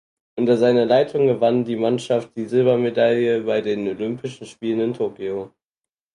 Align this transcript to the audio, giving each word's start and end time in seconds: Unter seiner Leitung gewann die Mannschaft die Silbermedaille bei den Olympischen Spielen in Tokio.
Unter 0.35 0.57
seiner 0.57 0.85
Leitung 0.87 1.27
gewann 1.27 1.63
die 1.63 1.75
Mannschaft 1.75 2.35
die 2.35 2.45
Silbermedaille 2.47 3.41
bei 3.41 3.61
den 3.61 3.87
Olympischen 3.87 4.47
Spielen 4.47 4.79
in 4.79 4.93
Tokio. 4.95 5.51